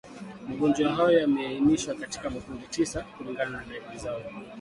Magonjwa 0.49 0.95
hayo 0.95 1.19
yameainishwa 1.19 1.95
katika 1.95 2.29
makundi 2.29 2.67
tisa 2.67 3.03
kulingana 3.17 3.49
na 3.51 3.63
dalili 3.65 3.97
zao 3.97 4.19
kuu 4.19 4.43